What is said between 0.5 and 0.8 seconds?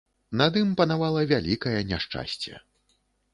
ім